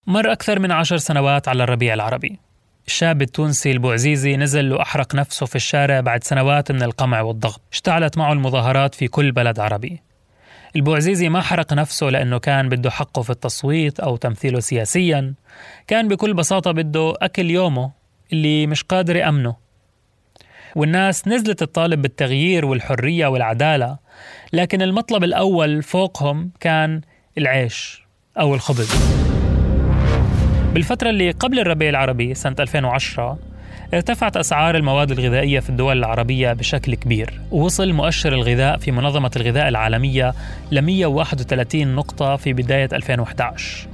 مر 0.07 0.31
أكثر 0.31 0.59
من 0.59 0.71
عشر 0.71 0.97
سنوات 0.97 1.47
على 1.47 1.63
الربيع 1.63 1.93
العربي. 1.93 2.39
الشاب 2.87 3.21
التونسي 3.21 3.71
البوعزيزي 3.71 4.37
نزل 4.37 4.73
وأحرق 4.73 5.15
نفسه 5.15 5.45
في 5.45 5.55
الشارع 5.55 5.99
بعد 5.99 6.23
سنوات 6.23 6.71
من 6.71 6.83
القمع 6.83 7.21
والضغط. 7.21 7.61
اشتعلت 7.71 8.17
معه 8.17 8.33
المظاهرات 8.33 8.95
في 8.95 9.07
كل 9.07 9.31
بلد 9.31 9.59
عربي. 9.59 10.01
البوعزيزي 10.75 11.29
ما 11.29 11.41
حرق 11.41 11.73
نفسه 11.73 12.09
لأنه 12.09 12.37
كان 12.37 12.69
بده 12.69 12.89
حقه 12.89 13.21
في 13.21 13.29
التصويت 13.29 13.99
أو 13.99 14.15
تمثيله 14.15 14.59
سياسيا. 14.59 15.33
كان 15.87 16.07
بكل 16.07 16.33
بساطة 16.33 16.71
بده 16.71 17.13
أكل 17.21 17.49
يومه 17.51 17.91
اللي 18.33 18.67
مش 18.67 18.83
قادر 18.83 19.15
يأمنه. 19.15 19.55
والناس 20.75 21.27
نزلت 21.27 21.59
تطالب 21.59 22.01
بالتغيير 22.01 22.65
والحرية 22.65 23.27
والعدالة 23.27 23.97
لكن 24.53 24.81
المطلب 24.81 25.23
الأول 25.23 25.83
فوقهم 25.83 26.51
كان 26.59 27.01
العيش 27.37 28.03
أو 28.39 28.55
الخبز. 28.55 29.26
بالفترة 30.77 31.09
اللي 31.09 31.31
قبل 31.31 31.59
الربيع 31.59 31.89
العربي 31.89 32.33
سنة 32.33 32.55
2010 32.59 33.37
ارتفعت 33.93 34.37
أسعار 34.37 34.75
المواد 34.75 35.11
الغذائية 35.11 35.59
في 35.59 35.69
الدول 35.69 35.97
العربية 35.97 36.53
بشكل 36.53 36.95
كبير. 36.95 37.41
ووصل 37.51 37.93
مؤشر 37.93 38.33
الغذاء 38.33 38.77
في 38.77 38.91
منظمة 38.91 39.31
الغذاء 39.35 39.67
العالمية 39.67 40.33
ل 40.71 40.81
131 40.81 41.95
نقطة 41.95 42.35
في 42.35 42.53
بداية 42.53 42.89
2011 42.93 43.87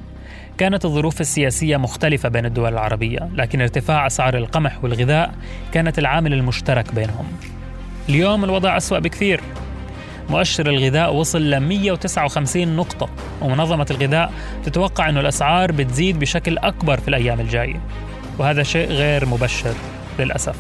كانت 0.58 0.86
الظروف 0.86 1.22
السياسية 1.22 1.78
مختلفة 1.78 2.30
بين 2.30 2.46
الدول 2.46 2.74
العربية 2.74 3.30
لكن 3.36 3.62
ارتفاع 3.62 4.08
أسعار 4.08 4.38
القمح 4.38 4.84
والغذاء 4.84 5.34
كانت 5.72 6.00
العامل 6.00 6.34
المشترك 6.34 6.96
بينهم. 6.96 7.26
اليوم 8.10 8.44
الوضع 8.44 8.78
أسوأ 8.78 9.00
بكثير. 9.00 9.42
مؤشر 10.30 10.70
الغذاء 10.70 11.16
وصل 11.16 11.42
ل 11.42 11.60
159 11.60 12.76
نقطة 12.76 13.10
ومنظمة 13.42 13.86
الغذاء 13.92 14.34
تتوقع 14.66 15.10
أن 15.10 15.18
الأسعار 15.18 15.72
بتزيد 15.72 16.20
بشكل 16.20 16.58
أكبر 16.58 17.00
في 17.00 17.08
الأيام 17.08 17.40
الجاية 17.40 17.82
وهذا 18.38 18.64
شيء 18.64 18.88
غير 18.88 19.26
مبشر 19.26 19.74
للأسف 20.20 20.56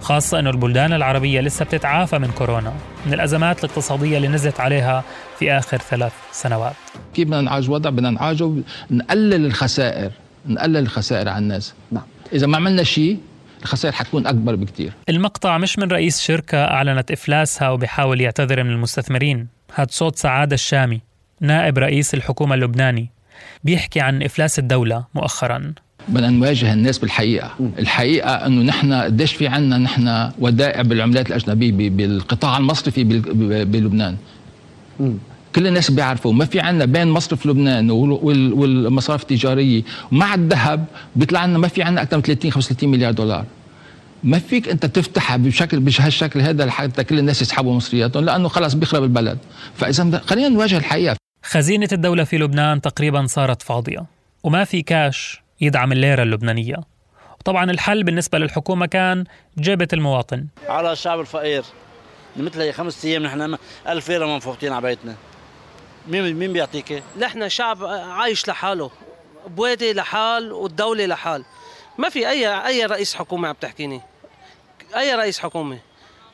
خاصة 0.00 0.38
أن 0.38 0.46
البلدان 0.46 0.92
العربية 0.92 1.40
لسه 1.40 1.64
بتتعافى 1.64 2.18
من 2.18 2.30
كورونا 2.30 2.74
من 3.06 3.14
الأزمات 3.14 3.64
الاقتصادية 3.64 4.16
اللي 4.16 4.28
نزلت 4.28 4.60
عليها 4.60 5.04
في 5.38 5.52
آخر 5.52 5.78
ثلاث 5.78 6.12
سنوات. 6.32 6.72
كيف 7.14 7.28
بدنا 7.28 7.40
نعالج 7.40 7.64
الوضع؟ 7.66 7.90
بدنا 7.90 8.10
نعالجه 8.10 8.52
نقلل 8.90 9.46
الخسائر 9.46 10.10
نقلل 10.46 10.76
الخسائر 10.76 11.28
على 11.28 11.38
الناس. 11.38 11.74
نعم. 11.92 12.02
إذا 12.32 12.46
ما 12.46 12.56
عملنا 12.56 12.82
شيء 12.82 13.18
الخسائر 13.62 13.94
حتكون 13.94 14.26
أكبر 14.26 14.54
بكتير. 14.54 14.92
المقطع 15.08 15.58
مش 15.58 15.78
من 15.78 15.88
رئيس 15.88 16.20
شركة 16.20 16.64
أعلنت 16.64 17.10
إفلاسها 17.10 17.70
وبيحاول 17.70 18.20
يعتذر 18.20 18.62
من 18.62 18.70
المستثمرين. 18.70 19.48
هاد 19.74 19.90
صوت 19.90 20.16
سعادة 20.16 20.54
الشامي 20.54 21.00
نائب 21.40 21.78
رئيس 21.78 22.14
الحكومة 22.14 22.54
اللبناني. 22.54 23.10
بيحكي 23.64 24.00
عن 24.00 24.22
إفلاس 24.22 24.58
الدولة 24.58 25.04
مؤخرا. 25.14 25.72
بدنا 26.08 26.30
نواجه 26.30 26.72
الناس 26.72 26.98
بالحقيقة. 26.98 27.50
الحقيقة 27.78 28.30
أنه 28.46 28.62
نحن 28.62 28.92
قديش 28.92 29.34
في 29.34 29.48
عنا 29.48 29.78
نحن 29.78 30.30
ودائع 30.38 30.82
بالعملات 30.82 31.28
الأجنبية 31.28 31.90
بالقطاع 31.90 32.56
المصرفي 32.56 33.04
بلبنان. 33.64 34.16
كل 35.54 35.66
الناس 35.66 35.90
بيعرفوا 35.90 36.32
ما 36.32 36.44
في 36.44 36.60
عنا 36.60 36.84
بين 36.84 37.08
مصرف 37.08 37.46
لبنان 37.46 37.90
والمصارف 37.90 39.22
التجارية 39.22 39.82
ومع 40.12 40.34
الذهب 40.34 40.84
بيطلع 41.16 41.44
لنا 41.44 41.58
ما 41.58 41.68
في 41.68 41.82
عنا 41.82 42.02
أكثر 42.02 42.16
من 42.16 42.22
30 42.22 42.50
35 42.50 42.90
مليار 42.90 43.12
دولار. 43.12 43.44
ما 44.24 44.38
فيك 44.38 44.68
أنت 44.68 44.86
تفتحها 44.86 45.36
بشكل 45.36 45.80
بهالشكل 45.80 46.40
هذا 46.40 46.64
لحتى 46.66 47.04
كل 47.04 47.18
الناس 47.18 47.42
يسحبوا 47.42 47.74
مصرياتهم 47.74 48.24
لأنه 48.24 48.48
خلص 48.48 48.74
بيخرب 48.74 49.02
البلد. 49.02 49.38
فإذا 49.74 50.18
خلينا 50.18 50.48
نواجه 50.48 50.76
الحقيقة 50.76 51.16
خزينة 51.44 51.88
الدولة 51.92 52.24
في 52.24 52.38
لبنان 52.38 52.80
تقريبا 52.80 53.26
صارت 53.26 53.62
فاضية 53.62 54.04
وما 54.42 54.64
في 54.64 54.82
كاش 54.82 55.42
يدعم 55.60 55.92
الليرة 55.92 56.22
اللبنانية. 56.22 56.76
وطبعا 57.40 57.70
الحل 57.70 58.04
بالنسبة 58.04 58.38
للحكومة 58.38 58.86
كان 58.86 59.24
جيبة 59.58 59.88
المواطن. 59.92 60.46
على 60.68 60.92
الشعب 60.92 61.20
الفقير. 61.20 61.62
مثل 62.36 62.60
هي 62.60 62.72
خمس 62.72 63.04
أيام 63.04 63.22
نحن 63.22 63.56
1000 63.88 64.08
ليرة 64.08 64.26
منفوتين 64.26 64.72
على 64.72 64.82
بيتنا. 64.82 65.14
مين 66.06 66.34
مين 66.34 66.52
بيعطيك؟ 66.52 67.02
نحن 67.18 67.48
شعب 67.48 67.84
عايش 67.84 68.48
لحاله 68.48 68.90
بوادي 69.46 69.92
لحال 69.92 70.52
والدولة 70.52 71.06
لحال. 71.06 71.44
ما 71.98 72.08
في 72.08 72.28
أي 72.28 72.66
أي 72.66 72.86
رئيس 72.86 73.14
حكومة 73.14 73.48
عم 73.48 73.54
تحكيني. 73.60 74.00
أي 74.96 75.14
رئيس 75.14 75.38
حكومة. 75.38 75.78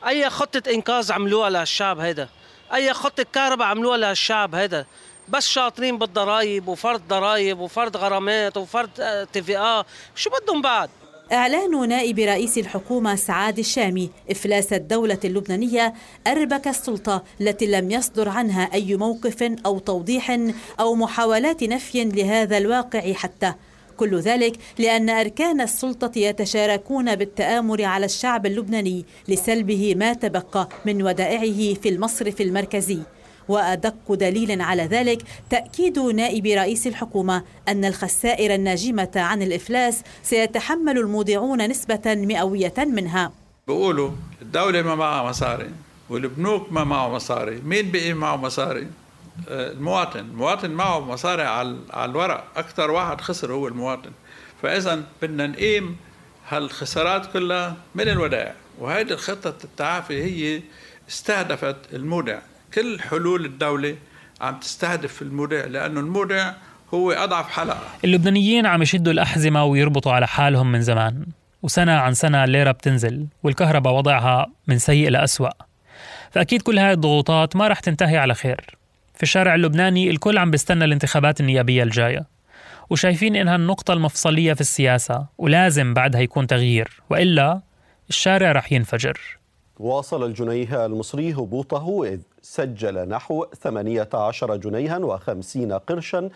أي 0.07 0.29
خطة 0.29 0.71
إنقاذ 0.73 1.11
عملوها 1.11 1.49
للشعب 1.49 1.99
هذا 1.99 2.29
أي 2.73 2.93
خطة 2.93 3.25
كهرباء 3.33 3.67
عملوها 3.67 3.97
للشعب 3.97 4.55
هذا 4.55 4.85
بس 5.27 5.47
شاطرين 5.47 5.97
بالضرايب 5.97 6.67
وفرض 6.67 7.01
ضرايب 7.07 7.59
وفرض 7.59 7.97
غرامات 7.97 8.57
وفرض 8.57 8.89
TVA. 9.33 9.85
شو 10.15 10.29
بدهم 10.29 10.61
بعد؟ 10.61 10.89
إعلان 11.31 11.89
نائب 11.89 12.19
رئيس 12.19 12.57
الحكومة 12.57 13.15
سعاد 13.15 13.59
الشامي 13.59 14.09
إفلاس 14.31 14.73
الدولة 14.73 15.17
اللبنانية 15.25 15.93
أربك 16.27 16.67
السلطة 16.67 17.23
التي 17.41 17.65
لم 17.65 17.91
يصدر 17.91 18.29
عنها 18.29 18.73
أي 18.73 18.95
موقف 18.95 19.43
أو 19.65 19.79
توضيح 19.79 20.39
أو 20.79 20.95
محاولات 20.95 21.63
نفي 21.63 22.03
لهذا 22.03 22.57
الواقع 22.57 23.13
حتى. 23.13 23.53
كل 23.97 24.19
ذلك 24.19 24.57
لأن 24.79 25.09
أركان 25.09 25.61
السلطة 25.61 26.11
يتشاركون 26.19 27.15
بالتآمر 27.15 27.83
على 27.83 28.05
الشعب 28.05 28.45
اللبناني 28.45 29.05
لسلبه 29.27 29.95
ما 29.95 30.13
تبقى 30.13 30.69
من 30.85 31.03
ودائعه 31.03 31.73
في 31.73 31.89
المصرف 31.89 32.41
المركزي. 32.41 32.99
وأدق 33.49 34.13
دليل 34.13 34.61
على 34.61 34.83
ذلك 34.83 35.21
تأكيد 35.49 35.99
نائب 35.99 36.45
رئيس 36.45 36.87
الحكومة 36.87 37.43
أن 37.67 37.85
الخسائر 37.85 38.55
الناجمة 38.55 39.11
عن 39.15 39.41
الإفلاس 39.41 40.03
سيتحمل 40.23 40.97
المودعون 40.97 41.69
نسبة 41.69 42.01
مئوية 42.05 42.73
منها. 42.77 43.31
بيقولوا 43.67 44.11
الدولة 44.41 44.81
ما 44.81 44.95
معها 44.95 45.29
مصاري 45.29 45.69
والبنوك 46.09 46.71
ما 46.71 46.83
معه 46.83 47.09
مصاري. 47.09 47.61
مين 47.61 47.91
بقي 47.91 48.13
معه 48.13 48.35
مصاري؟ 48.35 48.87
آه، 49.49 49.71
المواطن. 49.71 50.19
المواطن 50.19 50.71
معه 50.71 50.99
مصاري 50.99 51.43
على 51.43 51.77
الورق. 51.95 52.43
أكثر 52.55 52.91
واحد 52.91 53.21
خسر 53.21 53.53
هو 53.53 53.67
المواطن. 53.67 54.11
فإذا 54.61 55.03
بدنا 55.21 55.47
نقيم 55.47 55.97
هالخسارات 56.49 57.33
كلها 57.33 57.75
من 57.95 58.09
الودائع. 58.09 58.55
وهذه 58.79 59.11
الخطة 59.11 59.53
التعافي 59.63 60.23
هي 60.23 60.61
استهدفت 61.09 61.75
المودع. 61.93 62.39
كل 62.73 62.99
حلول 62.99 63.45
الدولة 63.45 63.95
عم 64.41 64.59
تستهدف 64.59 65.21
المودع 65.21 65.65
لأنه 65.65 65.99
المودع 65.99 66.53
هو 66.93 67.11
أضعف 67.11 67.49
حلقة. 67.49 67.83
اللبنانيين 68.03 68.65
عم 68.65 68.81
يشدوا 68.81 69.13
الأحزمة 69.13 69.63
ويربطوا 69.65 70.11
على 70.11 70.27
حالهم 70.27 70.71
من 70.71 70.81
زمان 70.81 71.25
وسنة 71.63 71.91
عن 71.91 72.13
سنة 72.13 72.43
الليرة 72.43 72.71
بتنزل 72.71 73.27
والكهرباء 73.43 73.93
وضعها 73.93 74.47
من 74.67 74.77
سيء 74.77 75.09
لأسوأ. 75.09 75.49
فأكيد 76.31 76.61
كل 76.61 76.79
هاي 76.79 76.91
الضغوطات 76.93 77.55
ما 77.55 77.67
رح 77.67 77.79
تنتهي 77.79 78.17
على 78.17 78.33
خير. 78.33 78.77
في 79.15 79.23
الشارع 79.23 79.55
اللبناني 79.55 80.09
الكل 80.09 80.37
عم 80.37 80.51
بيستنى 80.51 80.85
الانتخابات 80.85 81.39
النيابية 81.39 81.83
الجاية 81.83 82.25
وشايفين 82.89 83.35
إنها 83.35 83.55
النقطة 83.55 83.93
المفصلية 83.93 84.53
في 84.53 84.61
السياسة 84.61 85.25
ولازم 85.37 85.93
بعدها 85.93 86.21
يكون 86.21 86.47
تغيير 86.47 87.01
وإلا 87.09 87.61
الشارع 88.09 88.51
رح 88.51 88.71
ينفجر. 88.71 89.19
واصل 89.79 90.23
الجنيه 90.23 90.85
المصري 90.85 91.33
هبوطه 91.33 92.03
إذ 92.03 92.19
سجل 92.41 93.09
نحو 93.09 93.45
18 93.61 94.55
جنيها 94.55 94.99
و50 94.99 95.73
قرشا. 95.73 96.29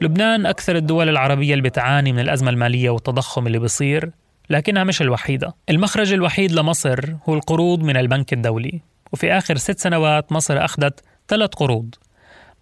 لبنان 0.00 0.46
أكثر 0.46 0.76
الدول 0.76 1.08
العربية 1.08 1.54
اللي 1.54 1.68
بتعاني 1.68 2.12
من 2.12 2.18
الأزمة 2.18 2.50
المالية 2.50 2.90
والتضخم 2.90 3.46
اللي 3.46 3.58
بيصير 3.58 4.10
لكنها 4.50 4.84
مش 4.84 5.02
الوحيدة. 5.02 5.54
المخرج 5.70 6.12
الوحيد 6.12 6.52
لمصر 6.52 7.14
هو 7.28 7.34
القروض 7.34 7.82
من 7.82 7.96
البنك 7.96 8.32
الدولي. 8.32 8.80
وفي 9.12 9.32
آخر 9.32 9.56
ست 9.56 9.78
سنوات 9.78 10.32
مصر 10.32 10.64
أخذت 10.64 11.00
ثلاث 11.28 11.50
قروض. 11.50 11.94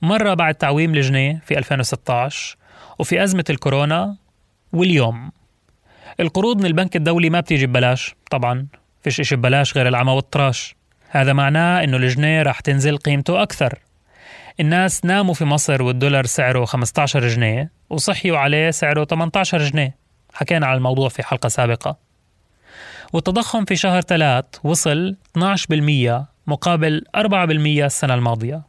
مرة 0.03 0.35
بعد 0.35 0.55
تعويم 0.55 0.95
الجنيه 0.95 1.43
في 1.45 1.59
2016 1.59 2.57
وفي 2.99 3.23
أزمة 3.23 3.45
الكورونا 3.51 4.17
واليوم. 4.73 5.31
القروض 6.21 6.59
من 6.59 6.67
البنك 6.67 6.97
الدولي 6.97 7.31
ما 7.31 7.41
بتيجي 7.41 7.67
ببلاش 7.67 8.15
طبعا. 8.31 8.67
فيش 9.03 9.21
إشي 9.21 9.37
ببلاش 9.37 9.77
غير 9.77 9.89
العمى 9.89 10.13
والطراش 10.13 10.77
هذا 11.11 11.33
معناه 11.33 11.85
إنه 11.85 11.97
الجنيه 11.97 12.43
رح 12.43 12.61
تنزل 12.61 12.97
قيمته 12.97 13.43
أكثر. 13.43 13.79
الناس 14.61 15.05
ناموا 15.05 15.35
في 15.35 15.45
مصر 15.45 15.83
والدولار 15.83 16.27
سعره 16.27 16.65
15 16.65 17.29
جنيه 17.29 17.71
وصحيوا 17.91 18.39
عليه 18.39 18.71
سعره 18.71 19.05
18 19.05 19.59
جنيه. 19.59 19.97
حكينا 20.35 20.67
على 20.67 20.77
الموضوع 20.77 21.09
في 21.09 21.23
حلقة 21.23 21.49
سابقة. 21.49 21.97
والتضخم 23.13 23.65
في 23.65 23.77
شهر 23.77 24.01
ثلاث 24.01 24.45
وصل 24.65 25.17
12% 25.39 26.27
مقابل 26.47 27.05
4% 27.17 27.85
السنة 27.85 28.15
الماضية. 28.15 28.63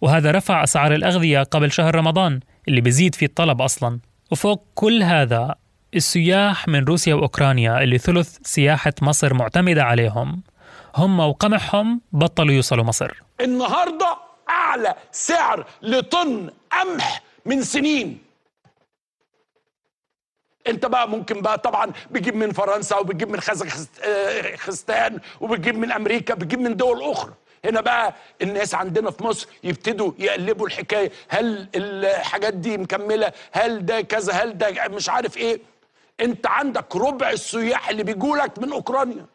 وهذا 0.00 0.30
رفع 0.30 0.64
أسعار 0.64 0.94
الأغذية 0.94 1.42
قبل 1.42 1.72
شهر 1.72 1.94
رمضان 1.94 2.40
اللي 2.68 2.80
بيزيد 2.80 3.14
فيه 3.14 3.26
الطلب 3.26 3.62
أصلا. 3.62 4.00
وفوق 4.30 4.64
كل 4.74 5.02
هذا 5.02 5.54
السياح 5.94 6.68
من 6.68 6.84
روسيا 6.84 7.14
وأوكرانيا 7.14 7.82
اللي 7.82 7.98
ثلث 7.98 8.36
سياحة 8.42 8.92
مصر 9.02 9.34
معتمدة 9.34 9.82
عليهم. 9.84 10.42
هم 10.96 11.20
وقمحهم 11.20 12.00
بطلوا 12.12 12.54
يوصلوا 12.54 12.84
مصر. 12.84 13.12
النهاردة 13.40 14.16
أعلى 14.48 14.94
سعر 15.12 15.66
لطن 15.82 16.50
قمح 16.72 17.22
من 17.46 17.62
سنين. 17.62 18.18
أنت 20.68 20.86
بقى 20.86 21.08
ممكن 21.08 21.40
بقى 21.40 21.58
طبعا 21.58 21.92
بتجيب 22.10 22.36
من 22.36 22.52
فرنسا 22.52 22.96
وبتجيب 22.96 23.30
من 23.30 23.40
خزخستان 23.40 25.14
آه، 25.14 25.20
وبتجيب 25.40 25.74
من 25.78 25.92
أمريكا 25.92 26.34
بتجيب 26.34 26.60
من 26.60 26.76
دول 26.76 27.02
أخرى. 27.02 27.32
هنا 27.64 27.80
بقى 27.80 28.14
الناس 28.42 28.74
عندنا 28.74 29.10
في 29.10 29.24
مصر 29.24 29.48
يبتدوا 29.64 30.12
يقلبوا 30.18 30.66
الحكاية 30.66 31.12
هل 31.28 31.68
الحاجات 31.74 32.54
دي 32.54 32.78
مكملة؟ 32.78 33.32
هل 33.52 33.86
ده 33.86 34.00
كذا؟ 34.00 34.32
هل 34.32 34.58
ده 34.58 34.88
مش 34.88 35.08
عارف 35.08 35.36
إيه؟ 35.36 35.60
انت 36.20 36.46
عندك 36.46 36.96
ربع 36.96 37.30
السياح 37.30 37.88
اللي 37.88 38.02
بيجولك 38.02 38.58
من 38.58 38.72
اوكرانيا. 38.72 39.26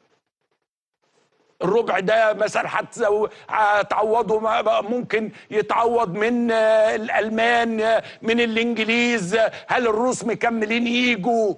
الربع 1.63 1.99
ده 1.99 2.33
مثلا 2.33 2.69
هتعوضه 3.49 4.39
ممكن 4.81 5.31
يتعوض 5.51 6.13
من 6.17 6.51
الألمان 6.51 8.01
من 8.21 8.39
الإنجليز 8.41 9.35
هل 9.67 9.87
الروس 9.87 10.23
مكملين 10.23 10.87
يجوا 10.87 11.53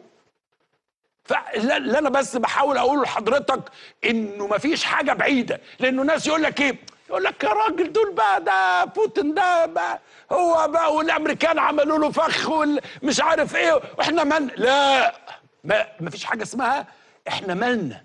فاللي 1.23 1.99
أنا 1.99 2.09
بس 2.09 2.35
بحاول 2.37 2.77
أقول 2.77 3.01
لحضرتك 3.01 3.61
إنه 4.05 4.47
مفيش 4.47 4.83
حاجة 4.83 5.13
بعيدة 5.13 5.61
لأنه 5.79 6.03
ناس 6.03 6.27
يقول 6.27 6.43
لك 6.43 6.61
إيه؟ 6.61 6.75
يقول 7.09 7.23
لك 7.23 7.43
يا 7.43 7.49
راجل 7.49 7.93
دول 7.93 8.11
بقى 8.13 8.43
ده 8.43 8.85
بوتين 8.85 9.33
ده 9.33 9.65
بقى 9.65 9.99
هو 10.31 10.67
بقى 10.67 10.95
والأمريكان 10.95 11.59
عملوا 11.59 11.97
له 11.99 12.11
فخ 12.11 12.49
مش 13.03 13.21
عارف 13.21 13.55
إيه 13.55 13.81
وإحنا 13.97 14.23
من 14.23 14.47
لا 14.57 15.15
ما 15.99 16.09
فيش 16.09 16.25
حاجة 16.25 16.43
اسمها 16.43 16.87
إحنا 17.27 17.53
مالنا 17.53 18.03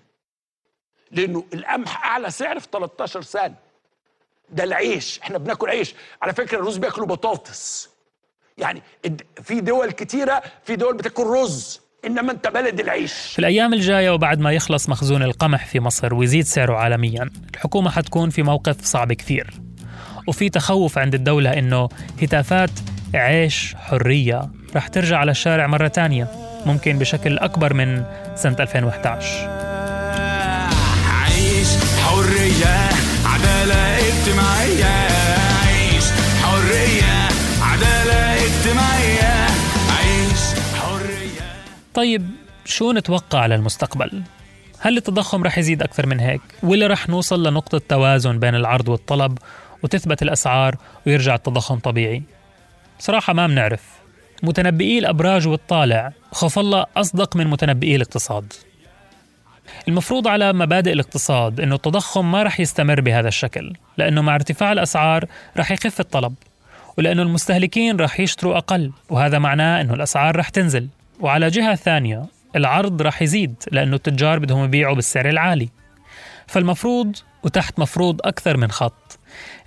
لأنه 1.11 1.43
القمح 1.53 2.05
أعلى 2.05 2.31
سعر 2.31 2.59
في 2.59 2.67
13 2.71 3.21
سنة. 3.21 3.55
ده 4.49 4.63
العيش 4.63 5.19
إحنا 5.19 5.37
بناكل 5.37 5.69
عيش. 5.69 5.95
على 6.21 6.33
فكرة 6.33 6.57
الروس 6.57 6.77
بياكلوا 6.77 7.07
بطاطس. 7.07 7.89
يعني 8.57 8.81
في 9.43 9.61
دول 9.61 9.91
كتيرة 9.91 10.43
في 10.63 10.75
دول 10.75 10.93
بتاكل 10.97 11.23
رز. 11.23 11.81
إنما 12.05 12.31
أنت 12.31 12.47
بلد 12.47 12.79
العيش. 12.79 13.13
في 13.13 13.39
الأيام 13.39 13.73
الجاية 13.73 14.09
وبعد 14.09 14.39
ما 14.39 14.51
يخلص 14.51 14.89
مخزون 14.89 15.23
القمح 15.23 15.65
في 15.65 15.79
مصر 15.79 16.13
ويزيد 16.13 16.45
سعره 16.45 16.75
عالميا 16.75 17.29
الحكومة 17.53 17.89
حتكون 17.89 18.29
في 18.29 18.43
موقف 18.43 18.85
صعب 18.85 19.13
كثير. 19.13 19.49
وفي 20.27 20.49
تخوف 20.49 20.97
عند 20.97 21.15
الدولة 21.15 21.49
إنه 21.59 21.89
هتافات 22.21 22.69
عيش 23.13 23.75
حرية 23.75 24.41
رح 24.75 24.87
ترجع 24.87 25.17
على 25.17 25.31
الشارع 25.31 25.67
مرة 25.67 25.87
تانية 25.87 26.27
ممكن 26.65 26.99
بشكل 26.99 27.37
أكبر 27.37 27.73
من 27.73 28.03
سنة 28.35 28.55
2011 28.59 29.58
طيب 41.93 42.29
شو 42.65 42.91
نتوقع 42.91 43.45
للمستقبل؟ 43.45 44.21
هل 44.79 44.97
التضخم 44.97 45.43
رح 45.43 45.57
يزيد 45.57 45.81
أكثر 45.81 46.07
من 46.07 46.19
هيك؟ 46.19 46.41
ولا 46.63 46.87
رح 46.87 47.09
نوصل 47.09 47.47
لنقطة 47.47 47.81
توازن 47.89 48.39
بين 48.39 48.55
العرض 48.55 48.89
والطلب 48.89 49.37
وتثبت 49.83 50.21
الأسعار 50.21 50.75
ويرجع 51.07 51.35
التضخم 51.35 51.79
طبيعي؟ 51.79 52.23
صراحة 52.99 53.33
ما 53.33 53.47
بنعرف 53.47 53.99
متنبئي 54.43 54.99
الأبراج 54.99 55.47
والطالع 55.47 56.11
خوف 56.31 56.59
الله 56.59 56.85
أصدق 56.97 57.35
من 57.35 57.47
متنبئي 57.47 57.95
الاقتصاد 57.95 58.53
المفروض 59.87 60.27
على 60.27 60.53
مبادئ 60.53 60.93
الاقتصاد 60.93 61.59
إنه 61.59 61.75
التضخم 61.75 62.31
ما 62.31 62.43
رح 62.43 62.59
يستمر 62.59 63.01
بهذا 63.01 63.27
الشكل 63.27 63.73
لأنه 63.97 64.21
مع 64.21 64.35
ارتفاع 64.35 64.71
الأسعار 64.71 65.25
رح 65.57 65.71
يخف 65.71 65.99
الطلب 65.99 66.33
ولأنه 66.97 67.21
المستهلكين 67.21 67.99
رح 67.99 68.19
يشتروا 68.19 68.57
أقل 68.57 68.91
وهذا 69.09 69.39
معناه 69.39 69.81
إنه 69.81 69.93
الأسعار 69.93 70.35
رح 70.35 70.49
تنزل 70.49 70.87
وعلى 71.19 71.47
جهة 71.47 71.75
ثانية 71.75 72.25
العرض 72.55 73.01
رح 73.01 73.21
يزيد 73.21 73.55
لأنه 73.71 73.95
التجار 73.95 74.39
بدهم 74.39 74.63
يبيعوا 74.63 74.95
بالسعر 74.95 75.29
العالي. 75.29 75.69
فالمفروض 76.47 77.15
وتحت 77.43 77.79
مفروض 77.79 78.21
أكثر 78.23 78.57
من 78.57 78.71
خط 78.71 79.19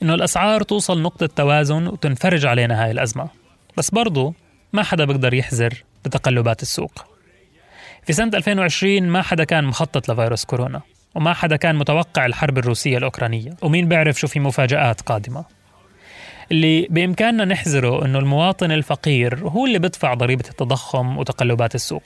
إنه 0.03 0.15
الأسعار 0.15 0.62
توصل 0.62 1.03
نقطة 1.03 1.27
توازن 1.27 1.87
وتنفرج 1.87 2.47
علينا 2.47 2.85
هاي 2.85 2.91
الأزمة. 2.91 3.29
بس 3.77 3.91
برضو 3.91 4.35
ما 4.73 4.83
حدا 4.83 5.05
بيقدر 5.05 5.35
يحذر 5.35 5.85
بتقلبات 6.05 6.62
السوق. 6.62 7.05
في 8.07 8.12
سنة 8.12 8.31
2020 8.35 9.03
ما 9.09 9.23
حدا 9.23 9.45
كان 9.45 9.65
مخطط 9.65 10.11
لفيروس 10.11 10.45
كورونا 10.45 10.81
وما 11.15 11.33
حدا 11.33 11.57
كان 11.57 11.77
متوقع 11.77 12.27
الحرب 12.27 12.59
الروسية 12.59 12.99
الأوكرانية 12.99 13.57
ومين 13.62 13.88
بيعرف 13.88 14.21
شو 14.21 14.27
في 14.27 14.41
مفاجآت 14.41 15.01
قادمة. 15.01 15.45
اللي 16.50 16.87
بإمكاننا 16.90 17.44
نحذره 17.44 18.05
أنه 18.05 18.18
المواطن 18.18 18.72
الفقير 18.72 19.48
هو 19.48 19.66
اللي 19.66 19.78
بدفع 19.78 20.14
ضريبة 20.14 20.44
التضخم 20.50 21.18
وتقلبات 21.18 21.74
السوق 21.74 22.02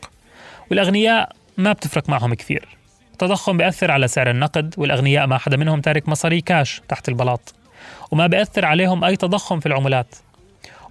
والأغنياء 0.71 1.33
ما 1.57 1.73
بتفرق 1.73 2.09
معهم 2.09 2.35
كثير. 2.35 2.69
التضخم 3.13 3.57
بيأثر 3.57 3.91
على 3.91 4.09
سعر 4.09 4.31
النقد 4.31 4.75
والأغنياء 4.79 5.27
ما 5.27 5.39
حدا 5.39 5.57
منهم 5.57 5.81
تارك 5.81 6.09
مصاري 6.09 6.41
كاش 6.41 6.83
تحت 6.89 7.09
البلاط 7.09 7.55
وما 8.11 8.27
بيأثر 8.27 8.65
عليهم 8.65 9.05
أي 9.05 9.17
تضخم 9.17 9.61
في 9.61 9.67
العملات. 9.67 10.15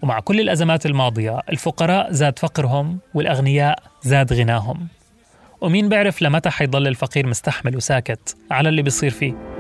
ومع 0.02 0.20
كل 0.20 0.40
الأزمات 0.40 0.86
الماضية 0.86 1.40
الفقراء 1.50 2.12
زاد 2.12 2.40
فقرهم 2.40 3.00
والأغنياء 3.14 3.80
زاد 4.04 4.34
غناهم. 4.34 4.88
ومين 5.62 5.90
بيعرف 5.90 6.22
لمتى 6.22 6.50
حيضل 6.50 6.88
الفقير 6.88 7.28
مستحمل 7.28 7.76
وساكت 7.76 8.38
على 8.52 8.70
اللي 8.70 8.82
بيصير 8.82 9.12
فيه؟ 9.12 9.55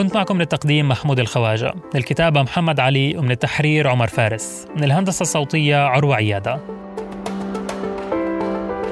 كنت 0.00 0.14
معكم 0.14 0.34
من 0.34 0.40
التقديم 0.40 0.88
محمود 0.88 1.20
الخواجة. 1.20 1.72
من 1.74 2.00
الكتابة 2.00 2.42
محمد 2.42 2.80
علي 2.80 3.16
ومن 3.16 3.30
التحرير 3.30 3.88
عمر 3.88 4.06
فارس. 4.06 4.66
من 4.76 4.84
الهندسة 4.84 5.22
الصوتية 5.22 5.76
عروة 5.76 6.16
عيادة. 6.16 6.60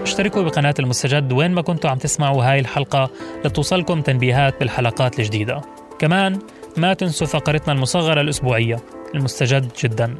اشتركوا 0.02 0.42
بقناة 0.42 0.74
المستجد 0.78 1.32
وين 1.32 1.50
ما 1.50 1.62
كنتوا 1.62 1.90
عم 1.90 1.98
تسمعوا 1.98 2.44
هاي 2.44 2.60
الحلقة 2.60 3.10
لتوصلكم 3.44 4.00
تنبيهات 4.00 4.60
بالحلقات 4.60 5.18
الجديدة. 5.18 5.60
كمان 5.98 6.38
ما 6.76 6.94
تنسوا 6.94 7.26
فقرتنا 7.26 7.72
المصغرة 7.72 8.20
الأسبوعية. 8.20 8.76
المستجد 9.14 9.68
جدا. 9.84 10.14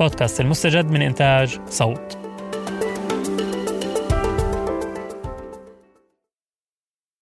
بودكاست 0.00 0.40
المستجد 0.40 0.90
من 0.90 1.02
إنتاج 1.02 1.58
صوت. 1.68 2.27